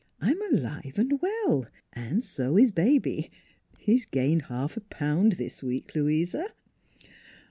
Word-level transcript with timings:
"I'm 0.19 0.41
alive 0.51 0.97
and 0.97 1.21
well, 1.21 1.67
and 1.93 2.23
so 2.23 2.57
is 2.57 2.71
Baby. 2.71 3.29
He's 3.77 4.07
gained 4.07 4.45
half 4.45 4.75
a 4.75 4.81
pound 4.81 5.33
this 5.33 5.61
week, 5.61 5.93
Louisa." 5.93 6.47